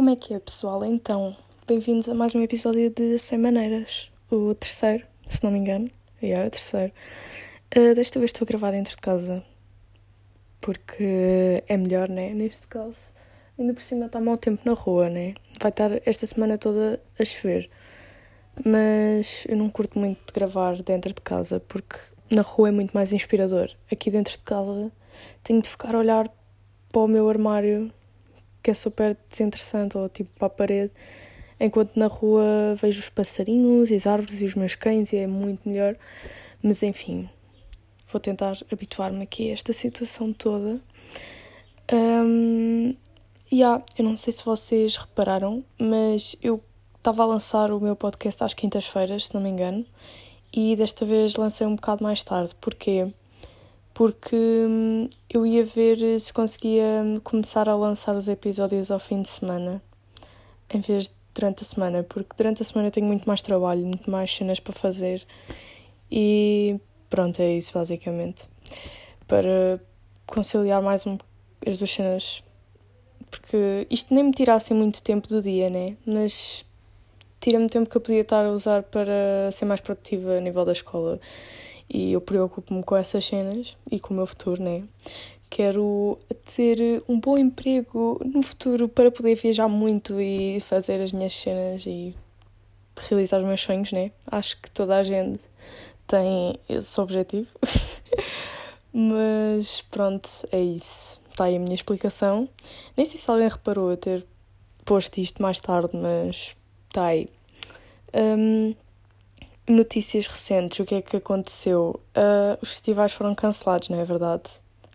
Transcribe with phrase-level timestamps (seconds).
[0.00, 0.82] Como é que é, pessoal?
[0.82, 5.90] Então, bem-vindos a mais um episódio de 100 Maneiras, o terceiro, se não me engano.
[6.22, 6.90] É, yeah, o terceiro.
[7.76, 9.44] Uh, desta vez estou a gravar dentro de casa,
[10.58, 12.32] porque é melhor, né?
[12.32, 12.96] Neste caso,
[13.58, 15.34] ainda por cima está mau tempo na rua, né?
[15.60, 17.68] Vai estar esta semana toda a chover.
[18.64, 21.98] Mas eu não curto muito de gravar dentro de casa, porque
[22.30, 23.68] na rua é muito mais inspirador.
[23.92, 24.90] Aqui dentro de casa
[25.42, 26.26] tenho de ficar a olhar
[26.90, 27.92] para o meu armário
[28.62, 30.92] que é super desinteressante, ou tipo para a parede,
[31.58, 35.68] enquanto na rua vejo os passarinhos, as árvores e os meus cães e é muito
[35.68, 35.96] melhor.
[36.62, 37.28] Mas enfim,
[38.10, 40.80] vou tentar habituar-me aqui a esta situação toda.
[41.92, 42.94] Um,
[43.52, 46.62] yeah, eu não sei se vocês repararam, mas eu
[46.96, 49.84] estava a lançar o meu podcast às quintas-feiras, se não me engano,
[50.52, 52.54] e desta vez lancei um bocado mais tarde.
[52.60, 53.12] Porquê?
[54.00, 59.28] Porque hum, eu ia ver se conseguia começar a lançar os episódios ao fim de
[59.28, 59.82] semana,
[60.72, 63.84] em vez de durante a semana, porque durante a semana eu tenho muito mais trabalho,
[63.84, 65.22] muito mais cenas para fazer
[66.10, 68.48] e pronto, é isso basicamente.
[69.28, 69.78] Para
[70.26, 71.18] conciliar mais um,
[71.66, 72.42] as duas cenas,
[73.30, 75.94] porque isto nem me tira assim muito tempo do dia, né?
[76.06, 76.64] Mas
[77.38, 80.72] tira-me tempo que eu podia estar a usar para ser mais produtiva a nível da
[80.72, 81.20] escola
[81.92, 84.84] e eu preocupo-me com essas cenas e com o meu futuro, né?
[85.48, 86.18] Quero
[86.54, 91.84] ter um bom emprego no futuro para poder viajar muito e fazer as minhas cenas
[91.84, 92.14] e
[93.08, 94.12] realizar os meus sonhos, né?
[94.26, 95.40] Acho que toda a gente
[96.06, 97.48] tem esse objetivo.
[98.92, 101.20] Mas pronto, é isso.
[101.30, 102.48] Está aí a minha explicação.
[102.96, 104.26] Nem sei se alguém reparou eu ter
[104.84, 106.56] posto isto mais tarde, mas
[106.88, 107.28] está aí.
[108.12, 108.74] Um,
[109.68, 112.00] Notícias recentes, o que é que aconteceu?
[112.16, 114.50] Uh, os festivais foram cancelados, não é verdade?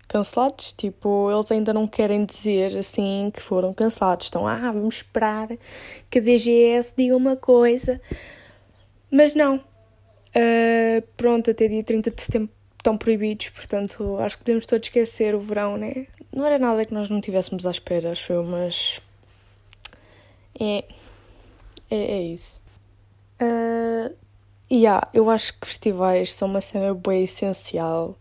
[0.07, 4.27] Cancelados, tipo, eles ainda não querem dizer assim que foram cancelados.
[4.27, 5.49] Estão, ah, vamos esperar
[6.09, 7.99] que a DGS diga uma coisa.
[9.09, 9.57] Mas não.
[9.57, 15.33] Uh, pronto, até dia 30 de setembro estão proibidos, portanto, acho que podemos todos esquecer
[15.33, 16.05] o verão, né?
[16.31, 19.01] Não era nada que nós não tivéssemos à espera, acho eu, mas.
[20.59, 20.83] É.
[21.89, 22.61] É, é isso.
[23.41, 24.15] Uh,
[24.69, 28.15] e yeah, eu acho que festivais são uma cena bem essencial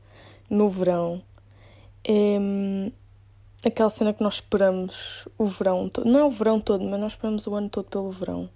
[0.51, 1.23] no verão.
[2.07, 2.39] É
[3.69, 6.07] aquela cena que nós esperamos o verão todo.
[6.07, 8.49] Não é o verão todo, mas nós esperamos o ano todo pelo verão.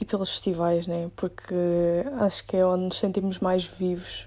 [0.00, 1.10] E pelos festivais, né?
[1.14, 1.54] Porque
[2.18, 4.26] acho que é onde nos sentimos mais vivos.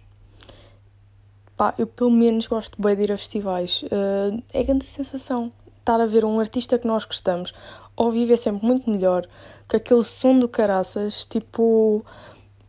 [1.58, 3.82] Pá, eu pelo menos gosto bem de ir a festivais.
[3.84, 5.52] Uh, é grande sensação
[5.84, 7.54] estar a ver um artista que nós gostamos.
[7.96, 9.28] Ao vivo é sempre muito melhor
[9.68, 12.04] que aquele som do caraças, tipo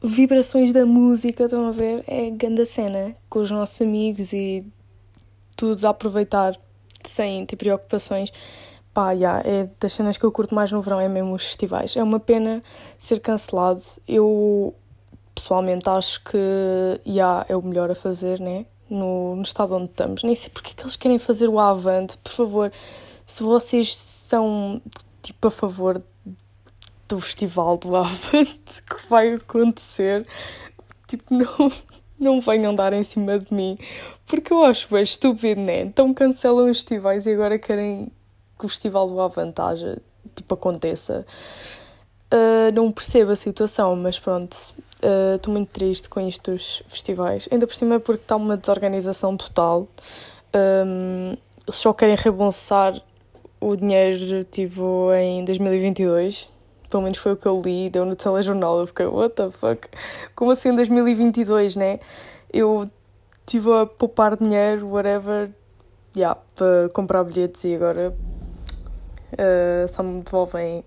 [0.04, 2.04] vibrações da música, estão a ver?
[2.06, 4.64] É grande cena com os nossos amigos e
[5.56, 6.54] tudo a aproveitar
[7.04, 8.30] sem ter preocupações.
[8.92, 11.96] Pá, yeah, é das cenas que eu curto mais no verão, é mesmo os festivais.
[11.96, 12.62] É uma pena
[12.98, 13.80] ser cancelado.
[14.06, 14.74] Eu
[15.34, 16.38] pessoalmente acho que
[17.06, 18.66] yeah, é o melhor a fazer, né?
[18.88, 20.22] No, no estado onde estamos.
[20.22, 22.18] Nem sei porque é que eles querem fazer o avante.
[22.18, 22.72] Por favor,
[23.26, 24.82] se vocês são
[25.22, 26.00] tipo a favor
[27.08, 30.26] do Festival do Avante que vai acontecer,
[31.06, 31.72] tipo, não,
[32.18, 33.76] não venham dar em cima de mim,
[34.26, 35.82] porque eu acho bem estúpido, né?
[35.82, 38.10] Então cancelam os festivais e agora querem
[38.58, 40.00] que o Festival do Avante haja,
[40.34, 41.26] tipo, aconteça.
[42.32, 44.56] Uh, não percebo a situação, mas pronto,
[45.02, 46.50] ah, estou uh, muito triste com isto
[46.88, 47.48] festivais.
[47.52, 49.86] Ainda por cima porque está uma desorganização total.
[50.54, 51.36] Um,
[51.66, 53.00] eles só querem reembolsar
[53.60, 56.53] o dinheiro tipo em 2022
[56.94, 58.78] pelo menos foi o que eu li, deu no telejornal.
[58.78, 59.88] Eu fiquei, what the fuck?
[60.32, 61.98] Como assim em 2022, né?
[62.52, 62.88] Eu
[63.40, 65.50] estive a poupar dinheiro, whatever,
[66.16, 68.16] yeah, para comprar bilhetes e agora
[69.32, 70.84] uh, só me devolvem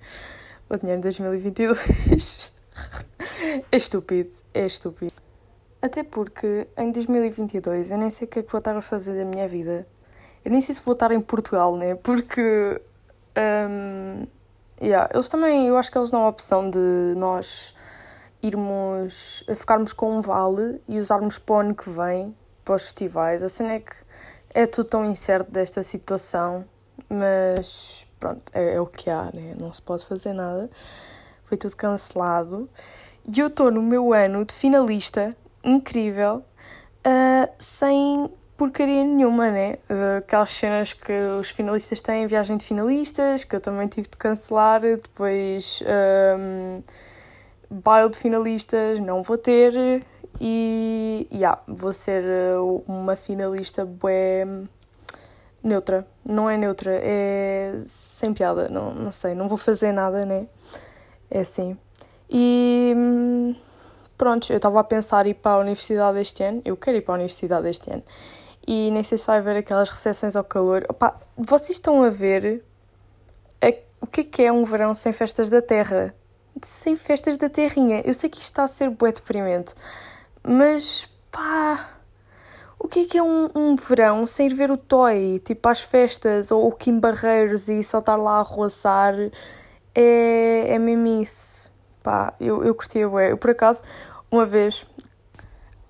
[0.70, 2.54] o dinheiro em 2022.
[3.70, 5.12] é estúpido, é estúpido.
[5.82, 9.18] Até porque em 2022 eu nem sei o que é que vou estar a fazer
[9.18, 9.86] da minha vida.
[10.46, 11.96] Eu nem sei se vou estar em Portugal, né?
[11.96, 12.82] Porque.
[13.38, 14.26] Um,
[14.82, 17.74] Yeah, eles também, eu acho que eles dão a opção de nós
[18.44, 23.42] irmos, ficarmos com um vale e usarmos para o ano que vem, para os festivais.
[23.42, 23.96] A cena é que
[24.54, 26.66] é tudo tão incerto desta situação,
[27.10, 29.56] mas pronto, é, é o que há, né?
[29.60, 30.70] não se pode fazer nada.
[31.44, 32.70] Foi tudo cancelado.
[33.26, 36.44] E eu estou no meu ano de finalista, incrível,
[37.06, 39.78] uh, sem porcaria nenhuma, né?
[39.90, 44.18] Uh, aquelas cenas que os finalistas têm, viagem de finalistas, que eu também tive de
[44.18, 46.84] cancelar, depois um, ehm,
[47.70, 50.04] baile de finalistas, não vou ter,
[50.42, 52.24] e yeah, vou ser
[52.88, 54.46] uma finalista bué
[55.64, 56.06] neutra.
[56.26, 58.68] Não é neutra, é sem piada.
[58.70, 60.48] Não, não sei, não vou fazer nada, né?
[61.30, 61.78] É assim.
[62.30, 63.56] E hum,
[64.18, 66.62] pronto, eu estava a pensar ir para a universidade este ano.
[66.66, 68.04] Eu quero ir para a universidade este ano.
[68.68, 70.86] E nem sei se vai haver aquelas recessões ao calor.
[70.90, 72.64] Opa, vocês estão a ver
[73.62, 76.14] a, o que é que é um verão sem festas da terra?
[76.62, 78.02] Sem festas da terrinha.
[78.06, 79.74] Eu sei que isto está a ser bué deprimente.
[80.44, 81.98] Mas pá
[82.80, 85.82] o que é que é um, um verão sem ir ver o Toy, tipo às
[85.82, 89.16] festas, ou o Kim Barreiros e só estar lá a roçar?
[89.96, 91.72] É, é mesmo.
[92.04, 92.78] Pá, eu, eu
[93.18, 93.84] a Eu, por acaso,
[94.32, 94.86] uma vez,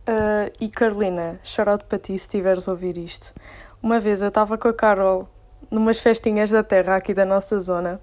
[0.08, 3.34] uh, e Carolina, shout para ti se estiveres a ouvir isto.
[3.82, 5.28] Uma vez eu estava com a Carol
[5.70, 8.00] numas festinhas da terra aqui da nossa zona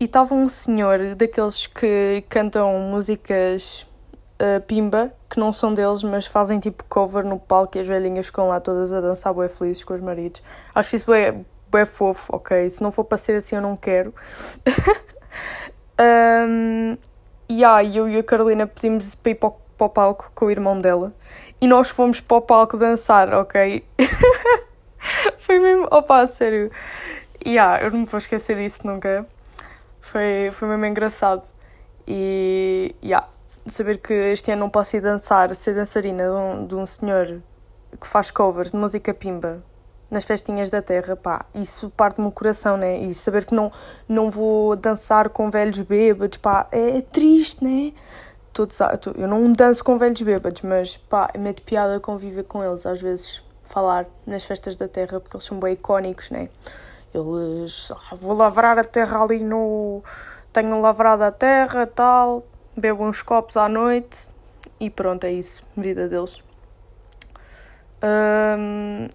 [0.00, 3.86] e estava um senhor daqueles que cantam músicas
[4.42, 8.26] uh, pimba, que não são deles, mas fazem tipo cover no palco e as velhinhas
[8.26, 10.42] ficam lá todas a dançar bué felizes com os maridos.
[10.74, 11.34] Acho isso bué,
[11.70, 12.68] bué fofo, ok?
[12.68, 14.12] Se não for para ser assim eu não quero.
[16.48, 16.96] um,
[17.48, 20.46] e aí eu e a Carolina pedimos para ir para o, para o palco com
[20.46, 21.12] o irmão dela
[21.60, 23.84] e nós fomos para o palco dançar, ok?
[25.38, 26.70] Foi mesmo, opa, sério.
[27.44, 29.26] Yeah, eu não me vou esquecer disso nunca.
[30.00, 31.42] Foi, foi mesmo engraçado.
[32.06, 33.28] E, yeah,
[33.66, 37.40] saber que este ano não posso ir dançar, ser dançarina de um, de um senhor
[38.00, 39.62] que faz covers de música pimba
[40.10, 42.98] nas festinhas da terra, pá, isso parte-me o coração, né?
[42.98, 43.72] E saber que não,
[44.06, 47.94] não vou dançar com velhos bêbados, pá, é triste, né?
[48.52, 48.78] Todos,
[49.16, 52.84] eu não danço com velhos bêbados, mas pá, é meio de piada conviver com eles,
[52.84, 56.50] às vezes falar nas festas da terra, porque eles são bem icónicos, né?
[57.14, 60.02] Eles, ah, vou lavrar a terra ali no.
[60.52, 62.44] Tenho lavrado a terra, tal,
[62.76, 64.18] bebo uns copos à noite
[64.78, 66.42] e pronto, é isso, vida deles.
[68.02, 69.08] Um,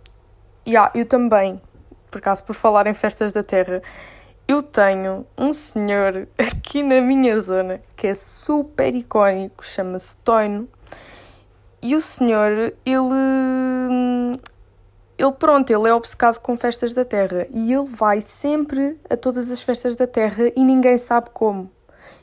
[0.65, 1.61] yeah, eu também,
[2.09, 3.81] por acaso, por falar em festas da terra,
[4.47, 10.67] eu tenho um senhor aqui na minha zona que é super icónico, chama-se Toino.
[11.81, 14.39] E o senhor, ele.
[15.17, 19.49] Ele, pronto, ele é obcecado com festas da terra e ele vai sempre a todas
[19.49, 21.71] as festas da terra e ninguém sabe como.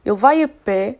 [0.04, 0.98] Ele vai a pé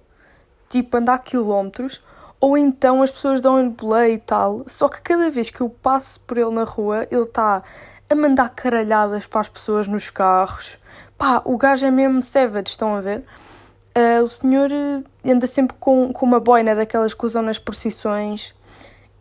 [0.69, 2.03] tipo andar quilómetros,
[2.41, 4.65] ou então as pessoas dão-lhe boleia e tal.
[4.67, 7.63] Só que cada vez que eu passo por ele na rua, ele está
[8.11, 10.79] a mandar caralhadas para as pessoas nos carros.
[11.17, 13.25] Pá, o gajo é mesmo savage, estão a ver?
[13.97, 18.55] Uh, o senhor eh, anda sempre com, com uma boina daquelas que usam nas procissões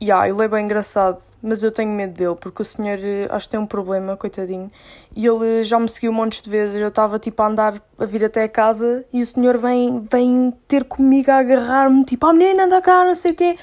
[0.04, 3.46] Yeah, ele é bem engraçado, mas eu tenho medo dele porque o senhor eh, acho
[3.46, 4.70] que tem um problema, coitadinho.
[5.16, 6.76] E ele já me seguiu um monte de vezes.
[6.76, 10.54] Eu estava tipo a andar a vir até a casa e o senhor vem, vem
[10.68, 13.56] ter comigo a agarrar-me, tipo, ah menina, anda cá, não sei o quê.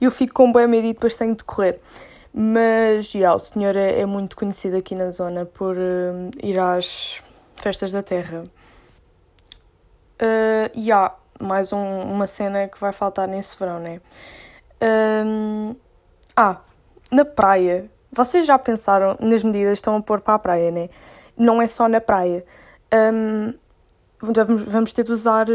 [0.00, 1.78] E eu fico com bem medo e depois tenho de correr.
[2.32, 7.22] Mas, yeah, o senhor é, é muito conhecido aqui na zona por uh, ir às
[7.62, 8.42] festas da terra.
[10.20, 14.00] Uh, yeah, mais um, uma cena que vai faltar nesse verão, né?
[15.24, 15.76] Um,
[16.36, 16.60] ah,
[17.10, 17.88] na praia.
[18.10, 20.90] Vocês já pensaram nas medidas que estão a pôr para a praia, né?
[21.36, 22.44] Não é só na praia.
[22.92, 23.54] Um,
[24.20, 25.46] vamos, vamos ter de usar.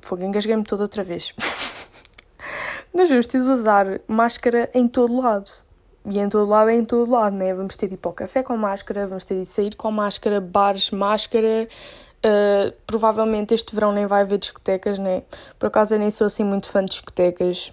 [0.00, 1.34] Fogo, engasguei-me toda outra vez.
[2.94, 5.50] Nós vamos ter de usar máscara em todo lado.
[6.10, 7.52] E em todo lado é em todo lado, né?
[7.54, 10.40] Vamos ter de ir para o café com máscara, vamos ter de sair com máscara,
[10.40, 11.68] bares, máscara.
[12.18, 15.22] Uh, provavelmente este verão nem vai haver discotecas, né?
[15.58, 17.72] Por acaso eu nem sou assim muito fã de discotecas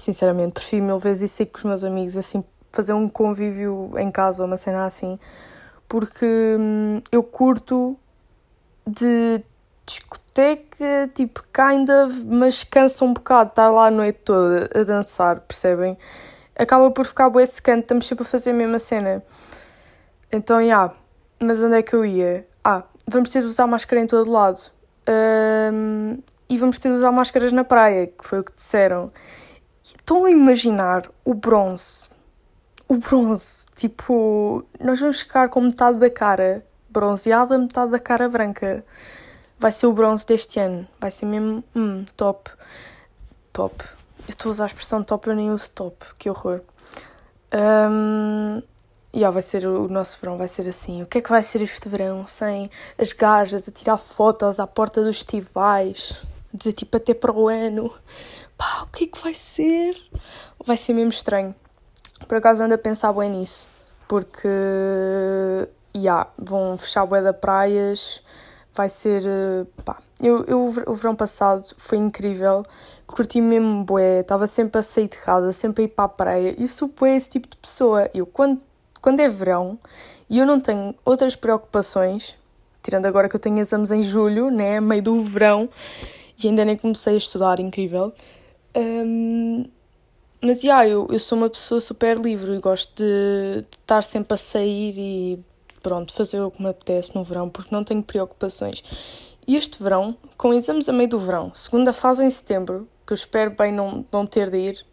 [0.00, 4.10] sinceramente, prefiro mil vezes ir sair com os meus amigos, assim, fazer um convívio em
[4.10, 5.18] casa uma cena assim,
[5.88, 7.96] porque hum, eu curto
[8.86, 9.42] de
[9.84, 15.40] discoteca, tipo, kind of, mas cansa um bocado estar lá a noite toda a dançar,
[15.40, 15.98] percebem?
[16.60, 19.24] Acaba por ficar boa esse canto, estamos sempre a fazer a mesma cena.
[20.30, 20.94] Então, já, yeah.
[21.40, 22.46] mas onde é que eu ia?
[22.62, 24.60] Ah, vamos ter de usar máscara em todo lado.
[25.08, 26.18] Um,
[26.50, 29.10] e vamos ter de usar máscaras na praia, que foi o que disseram.
[29.82, 32.10] Estão a imaginar o bronze.
[32.86, 33.64] O bronze.
[33.74, 38.84] Tipo, nós vamos ficar com metade da cara bronzeada, metade da cara branca.
[39.58, 40.86] Vai ser o bronze deste ano.
[41.00, 42.50] Vai ser mesmo hum, top.
[43.50, 43.82] Top.
[44.28, 46.04] Eu estou a usar a expressão top, eu nem uso top.
[46.18, 46.60] Que horror.
[47.52, 48.62] Um,
[49.14, 51.02] yeah, vai ser o nosso verão, vai ser assim.
[51.02, 54.66] O que é que vai ser este verão sem as gajas a tirar fotos à
[54.66, 56.14] porta dos festivais?
[56.52, 57.92] Dizer tipo até para o ano
[58.60, 59.96] pá, o que é que vai ser?
[60.66, 61.54] Vai ser mesmo estranho.
[62.28, 63.66] Por acaso ando a pensar bem nisso,
[64.06, 64.46] porque,
[65.94, 68.22] já, yeah, vão fechar bué da praias,
[68.72, 69.22] vai ser,
[69.84, 72.62] pá, eu, eu, o verão passado foi incrível,
[73.06, 76.54] curti mesmo bué, estava sempre a sair de casa, sempre a ir para a praia,
[76.58, 78.60] e sou esse tipo de pessoa, eu quando
[79.00, 79.78] quando é verão
[80.28, 82.36] e eu não tenho outras preocupações,
[82.82, 85.68] tirando agora que eu tenho exames em julho, né, meio do verão,
[86.42, 88.12] e ainda nem comecei a estudar, incrível.
[88.76, 89.64] Um,
[90.40, 94.02] mas, já, yeah, eu, eu sou uma pessoa super livre e gosto de, de estar
[94.02, 95.44] sempre a sair e,
[95.82, 98.82] pronto, fazer o que me apetece no verão, porque não tenho preocupações.
[99.46, 103.16] E este verão, com exames a meio do verão, segunda fase em setembro, que eu
[103.16, 104.86] espero bem não, não ter de ir,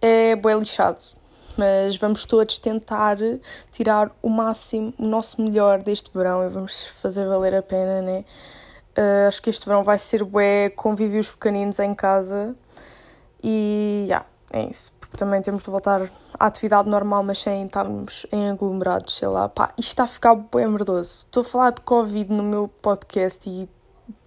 [0.00, 1.00] é bem lixado.
[1.56, 3.16] Mas vamos todos tentar
[3.70, 8.24] tirar o máximo, o nosso melhor deste verão e vamos fazer valer a pena, né?
[8.96, 12.54] Uh, acho que este verão vai ser bué convívios pequeninos em casa
[13.42, 14.92] e já, yeah, é isso.
[15.16, 19.48] Também temos de voltar à atividade normal, mas sem estarmos em aglomerados, sei lá.
[19.48, 21.24] Pá, isto está a ficar bué merdoso.
[21.26, 23.68] Estou a falar de Covid no meu podcast e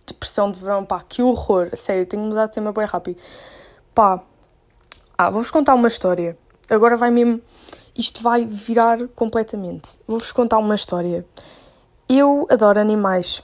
[0.06, 1.70] depressão de verão, pá, que horror.
[1.76, 3.20] Sério, tenho que mudar de tema bem rápido.
[3.94, 4.22] Pá,
[5.18, 6.38] ah, vou-vos contar uma história.
[6.70, 7.42] Agora vai mesmo.
[7.96, 10.00] Isto vai virar completamente.
[10.08, 11.26] Vou-vos contar uma história.
[12.08, 13.44] Eu adoro animais.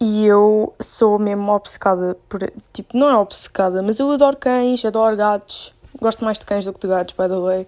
[0.00, 2.40] E eu sou mesmo obcecada por.
[2.72, 5.74] Tipo, não é obcecada, mas eu adoro cães, adoro gatos.
[6.00, 7.66] Gosto mais de cães do que de gatos, by the way.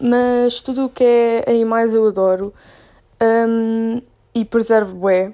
[0.00, 2.52] Mas tudo o que é animais eu adoro.
[3.20, 4.02] Um,
[4.34, 5.32] e preservo bué.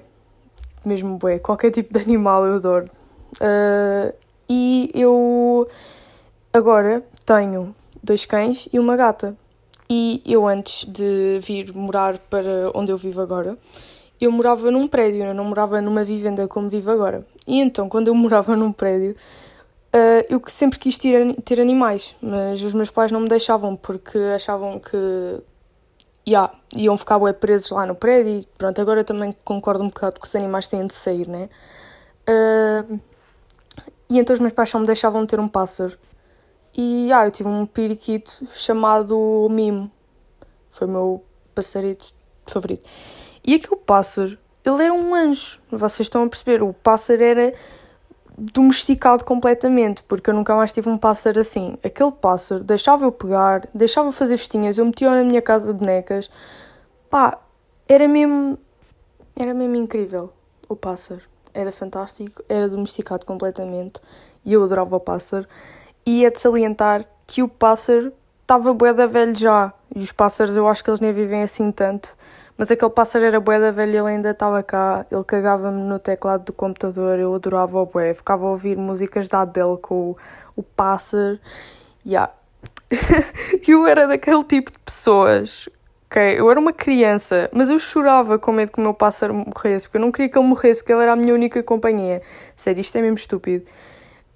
[0.85, 1.39] Mesmo bué.
[1.39, 2.85] Qualquer tipo de animal eu adoro.
[3.35, 4.13] Uh,
[4.49, 5.67] e eu
[6.51, 9.35] agora tenho dois cães e uma gata.
[9.89, 13.57] E eu, antes de vir morar para onde eu vivo agora,
[14.19, 17.25] eu morava num prédio, eu não morava numa vivenda como vivo agora.
[17.45, 19.15] E então, quando eu morava num prédio,
[19.93, 24.17] uh, eu sempre quis ter, ter animais, mas os meus pais não me deixavam porque
[24.35, 25.41] achavam que
[26.27, 28.37] yeah, iam ficar bem presos lá no prédio.
[28.37, 31.49] E pronto, agora eu também concordo um bocado que os animais têm de sair, né?
[32.27, 32.99] Uh,
[34.09, 35.97] e então os meus pais só me deixavam ter um pássaro.
[36.75, 39.91] E ah, eu tive um periquito chamado Mimo.
[40.69, 42.13] Foi o meu passarito
[42.47, 42.89] favorito.
[43.43, 45.59] E aquele pássaro, ele era um anjo.
[45.69, 46.63] Vocês estão a perceber?
[46.63, 47.53] O pássaro era
[48.37, 51.77] domesticado completamente, porque eu nunca mais tive um pássaro assim.
[51.83, 55.79] Aquele pássaro deixava eu pegar, deixava eu fazer festinhas, eu metia-o na minha casa de
[55.79, 56.29] bonecas.
[57.09, 57.37] Pá,
[57.87, 58.57] era mesmo.
[59.35, 60.31] Era mesmo incrível
[60.69, 61.21] o pássaro.
[61.53, 63.99] Era fantástico, era domesticado completamente
[64.45, 65.47] e eu adorava o pássaro.
[66.05, 68.11] E é de salientar que o pássaro
[68.41, 69.73] estava bué da velho já.
[69.95, 72.15] E os pássaros eu acho que eles nem vivem assim tanto.
[72.57, 76.45] Mas aquele pássaro era bué da velha, ele ainda estava cá, ele cagava-me no teclado
[76.45, 80.17] do computador, eu adorava o bué, ficava a ouvir músicas da Adele com o,
[80.55, 81.39] o pássaro,
[82.05, 82.31] yeah.
[83.67, 85.67] eu era daquele tipo de pessoas,
[86.05, 86.39] ok?
[86.39, 89.97] Eu era uma criança, mas eu chorava com medo que o meu pássaro morresse, porque
[89.97, 92.21] eu não queria que ele morresse, porque ele era a minha única companhia.
[92.55, 93.65] Sério, isto é mesmo estúpido.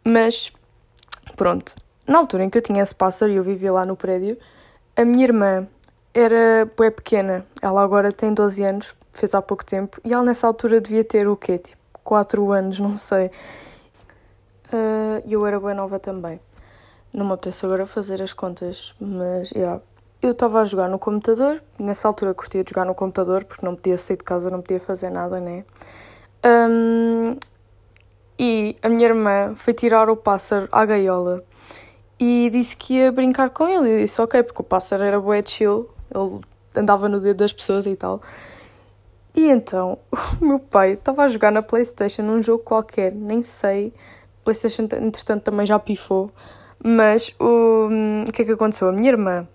[0.04, 0.52] Mas,
[1.36, 1.76] pronto,
[2.08, 4.38] na altura em que eu tinha esse pássaro e eu vivia lá no prédio,
[4.96, 5.68] a minha irmã
[6.18, 7.46] era bué pequena.
[7.62, 11.28] Ela agora tem 12 anos, fez há pouco tempo, e ela nessa altura devia ter
[11.28, 11.60] o quê?
[11.60, 13.28] Tipo, 4 anos, não sei.
[14.74, 16.40] Uh, eu era bué nova também.
[17.14, 19.82] Não me apetece agora fazer as contas, mas, yeah.
[20.20, 23.76] Eu estava a jogar no computador, nessa altura curtia de jogar no computador, porque não
[23.76, 25.64] podia sair de casa, não podia fazer nada, né?
[26.44, 27.38] Um,
[28.40, 31.44] e a minha irmã foi tirar o pássaro à gaiola
[32.20, 33.90] e disse que ia brincar com ele.
[33.90, 36.42] Eu disse ok, porque o pássaro era bué chill, ele
[36.76, 38.22] andava no dedo das pessoas e tal.
[39.36, 40.00] E então,
[40.42, 43.94] o meu pai estava a jogar na PlayStation num jogo qualquer, nem sei.
[44.44, 46.32] PlayStation, entretanto, também já pifou.
[46.84, 47.90] Mas o,
[48.28, 48.90] o que é que aconteceu?
[48.90, 49.48] A minha irmã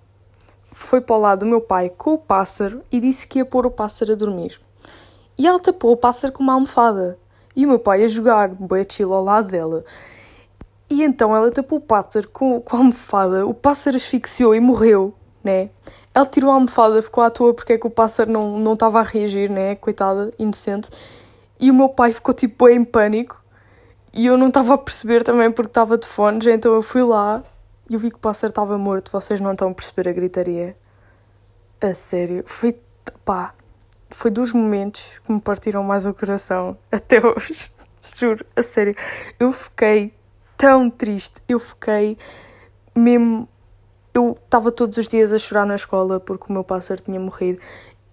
[0.70, 3.66] foi para o lado do meu pai com o pássaro e disse que ia pôr
[3.66, 4.60] o pássaro a dormir.
[5.38, 7.18] E ela tapou o pássaro com uma almofada.
[7.54, 9.84] E o meu pai a jogar, bem ao lado dela.
[10.88, 15.14] E então ela tapou o pássaro com, com a almofada, o pássaro asfixiou e morreu,
[15.42, 15.70] né?
[16.14, 19.00] Ela tirou a almofada, ficou à toa porque é que o pássaro não, não estava
[19.00, 19.74] a reagir, né?
[19.76, 20.90] Coitada, inocente.
[21.58, 23.42] E o meu pai ficou tipo em pânico.
[24.12, 27.42] E eu não estava a perceber também porque estava de fones, então eu fui lá
[27.88, 29.10] e eu vi que o pássaro estava morto.
[29.10, 30.76] Vocês não estão a perceber a gritaria.
[31.80, 32.76] A sério, foi.
[33.24, 33.54] pá.
[34.10, 37.70] Foi dos momentos que me partiram mais o coração até hoje.
[38.00, 38.94] Juro, a sério.
[39.40, 40.12] Eu fiquei
[40.56, 41.42] tão triste.
[41.48, 42.18] Eu fiquei
[42.94, 43.48] mesmo
[44.14, 47.60] eu estava todos os dias a chorar na escola porque o meu pássaro tinha morrido.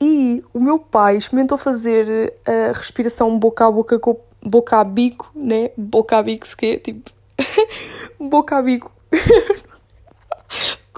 [0.02, 4.00] E o meu pai experimentou fazer a respiração boca a boca
[4.42, 5.72] boca a bico, né?
[5.78, 7.12] Boca a bico, é tipo.
[8.20, 8.92] boca a bico.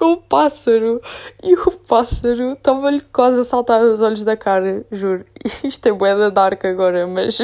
[0.01, 1.00] com o pássaro.
[1.43, 5.24] E o pássaro estava-lhe quase a saltar os olhos da cara, juro.
[5.63, 7.39] Isto é bué da dark agora, mas.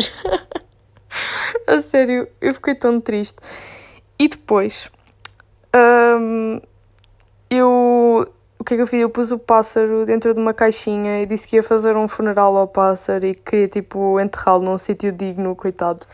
[1.67, 3.37] a sério, eu fiquei tão triste.
[4.17, 4.89] E depois.
[5.75, 6.59] Um,
[8.67, 8.99] que é que eu fiz?
[8.99, 12.57] Eu pus o pássaro dentro de uma caixinha e disse que ia fazer um funeral
[12.57, 16.05] ao pássaro e queria, tipo, enterrá-lo num sítio digno, coitado.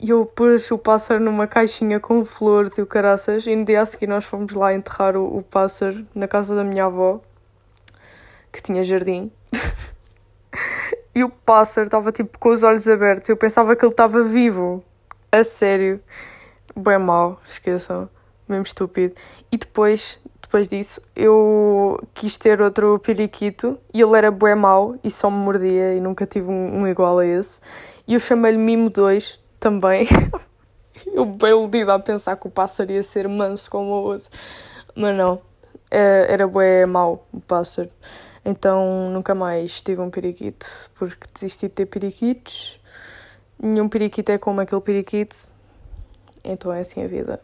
[0.00, 3.46] E eu pus o pássaro numa caixinha com flores e o caraças.
[3.46, 6.64] E no dia a seguir nós fomos lá enterrar o, o pássaro na casa da
[6.64, 7.20] minha avó,
[8.50, 9.30] que tinha jardim.
[11.14, 13.28] e o pássaro estava tipo com os olhos abertos.
[13.28, 14.82] Eu pensava que ele estava vivo.
[15.30, 16.00] A sério.
[16.74, 18.08] Bem mau, esqueçam.
[18.48, 19.14] Mesmo estúpido.
[19.52, 20.18] E depois
[20.54, 25.38] depois disso, eu quis ter outro periquito e ele era bué mau e só me
[25.38, 27.60] mordia e nunca tive um, um igual a esse.
[28.06, 30.06] E eu chamei-lhe Mimo 2 também.
[31.12, 34.30] eu bem iludida a pensar que o pássaro ia ser manso como o outro.
[34.94, 35.42] Mas não,
[35.90, 37.90] é, era bué mau o pássaro.
[38.44, 42.80] Então nunca mais tive um periquito, porque desisti de ter periquitos.
[43.60, 45.34] Nenhum periquito é como aquele periquito.
[46.44, 47.40] Então é assim a vida.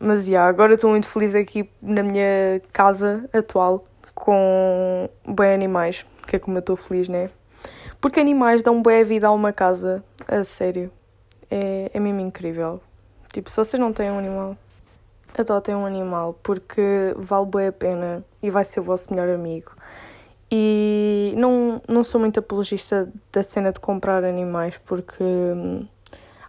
[0.00, 6.06] Mas já, yeah, agora estou muito feliz aqui na minha casa atual com bem animais,
[6.26, 7.30] que é como eu estou feliz, né?
[8.00, 10.90] Porque animais dão boa vida a uma casa, a sério.
[11.50, 12.80] É, é mesmo incrível.
[13.32, 14.56] Tipo, se vocês não têm um animal,
[15.36, 19.72] adotem um animal, porque vale bem a pena e vai ser o vosso melhor amigo.
[20.50, 25.86] E não, não sou muito apologista da cena de comprar animais, porque hum,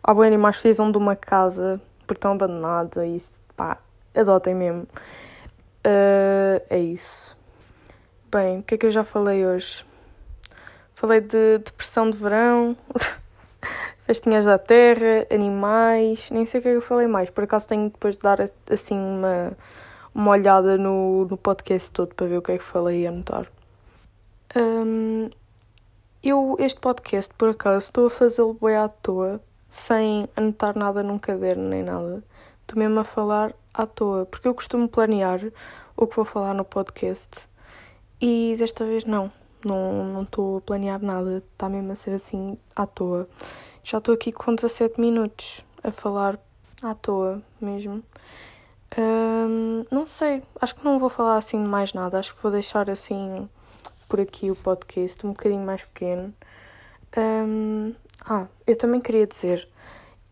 [0.03, 3.77] há bem animais que precisam de uma casa porque estão abandonados e isso, pá,
[4.17, 4.87] adotem mesmo.
[5.85, 7.37] Uh, é isso.
[8.31, 9.85] Bem, o que é que eu já falei hoje?
[10.95, 12.75] Falei de depressão de verão,
[14.01, 17.29] festinhas da terra, animais, nem sei o que é que eu falei mais.
[17.29, 18.39] Por acaso tenho depois de dar
[18.71, 19.55] assim uma,
[20.13, 23.45] uma olhada no, no podcast todo para ver o que é que falei e anotar.
[24.57, 25.29] Um,
[26.23, 29.39] eu, este podcast, por acaso, estou a fazê-lo bem à toa
[29.69, 32.23] sem anotar nada num caderno nem nada.
[32.61, 35.41] Estou mesmo a falar à toa, porque eu costumo planear
[35.95, 37.47] o que vou falar no podcast
[38.21, 39.31] e desta vez não.
[39.65, 43.27] Não estou a planear nada, está mesmo a ser assim à toa.
[43.83, 46.39] Já estou aqui com 17 minutos a falar
[46.81, 48.03] à toa mesmo.
[49.91, 52.19] Não sei, acho que não vou falar assim de mais nada.
[52.19, 53.49] Acho que vou deixar assim
[54.07, 56.33] por aqui o podcast um bocadinho mais pequeno.
[58.25, 59.67] Ah, eu também queria dizer,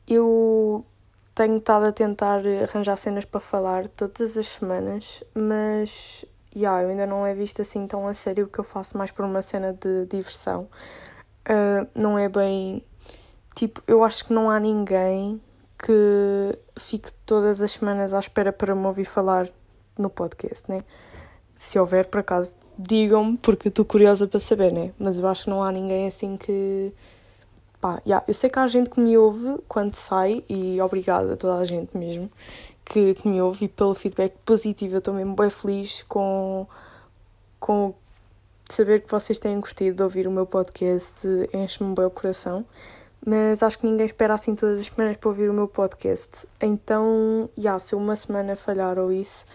[0.07, 0.85] eu
[1.33, 7.05] tenho estado a tentar arranjar cenas para falar todas as semanas, mas yeah, eu ainda
[7.05, 10.05] não é visto assim tão a sério que eu faço mais por uma cena de
[10.07, 10.67] diversão.
[11.47, 12.83] Uh, não é bem.
[13.55, 15.41] Tipo, eu acho que não há ninguém
[15.77, 19.47] que fique todas as semanas à espera para me ouvir falar
[19.97, 20.83] no podcast, né?
[21.53, 24.91] Se houver, por acaso, digam-me, porque estou curiosa para saber, né?
[24.99, 26.93] Mas eu acho que não há ninguém assim que
[27.79, 31.37] pá, yeah, eu sei que há gente que me ouve quando sai e obrigada a
[31.37, 32.29] toda a gente mesmo
[32.89, 34.95] que, que me ouve e pelo feedback positivo.
[34.95, 36.67] Eu estou mesmo bem feliz com,
[37.59, 37.93] com
[38.69, 42.65] saber que vocês têm curtido de ouvir o meu podcast, enche-me bem o coração.
[43.25, 46.47] Mas acho que ninguém espera assim todas as semanas para ouvir o meu podcast.
[46.61, 49.45] Então, yeah, se uma semana falhar ou isso,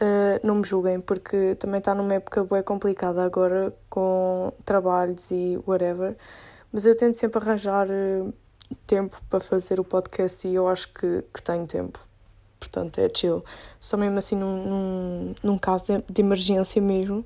[0.00, 5.58] uh, não me julguem, porque também está numa época bem complicada agora com trabalhos e
[5.66, 6.16] whatever.
[6.74, 8.24] Mas eu tento sempre arranjar eh,
[8.84, 12.00] tempo para fazer o podcast e eu acho que, que tenho tempo.
[12.58, 13.44] Portanto, é chill.
[13.78, 17.24] Só mesmo assim, num, num, num caso de emergência mesmo,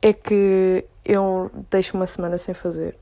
[0.00, 2.96] é que eu deixo uma semana sem fazer.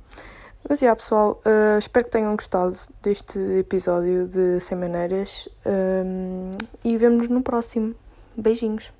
[0.68, 6.50] Mas, yeah, pessoal, uh, espero que tenham gostado deste episódio de Sem Maneiras um,
[6.82, 7.94] e vemo-nos no próximo.
[8.36, 8.90] Beijinhos!